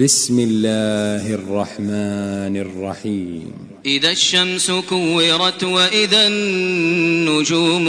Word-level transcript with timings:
بسم 0.00 0.38
الله 0.38 1.34
الرحمن 1.34 2.56
الرحيم 2.56 3.52
إذا 3.86 4.10
الشمس 4.10 4.70
كورت 4.70 5.64
وإذا 5.64 6.26
النجوم 6.26 7.86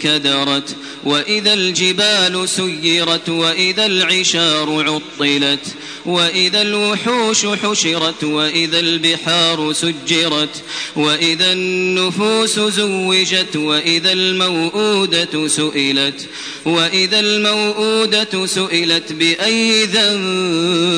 كدرت 0.00 0.76
وإذا 1.04 1.54
الجبال 1.54 2.48
سيرت 2.48 3.28
وإذا 3.28 3.86
العشار 3.86 5.00
عطلت 5.20 5.74
وإذا 6.06 6.62
الوحوش 6.62 7.46
حشرت 7.46 8.24
وإذا 8.24 8.80
البحار 8.80 9.72
سجرت 9.72 10.62
وإذا 10.96 11.52
النفوس 11.52 12.60
زوجت 12.60 13.56
وإذا 13.56 14.12
الموءودة 14.12 15.48
سئلت 15.48 16.26
وإذا 16.64 17.20
الموءودة 17.20 18.46
سئلت 18.46 19.12
بأي 19.12 19.84
ذنب 19.84 20.97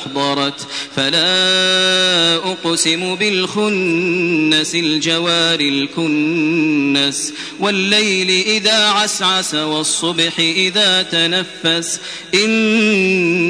أحضرت. 0.00 0.66
فلا 0.96 2.36
أقسم 2.36 3.14
بالخنس 3.14 4.74
الجوار 4.74 5.60
الكنس. 5.60 7.32
والليل 7.60 8.46
إذا 8.46 8.86
عسعس 8.86 9.54
والصبح 9.54 10.38
إذا 10.38 11.02
تنفس. 11.02 12.00
إنه 12.34 13.49